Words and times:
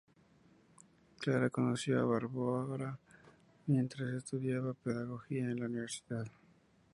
Klara 1.19 1.51
conoció 1.51 1.99
a 2.01 2.05
Barbora 2.05 2.97
mientras 3.67 4.09
estudiaba 4.15 4.73
pedagogía 4.73 5.43
en 5.43 5.59
la 5.59 5.67
universidad. 5.67 6.25